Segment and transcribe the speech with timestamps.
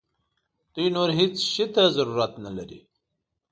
[0.73, 2.79] دوی نور هیڅ شي ته ضرورت نه لري.